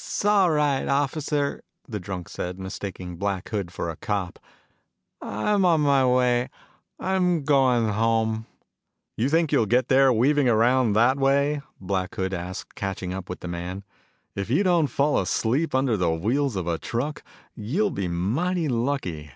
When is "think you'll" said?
9.28-9.66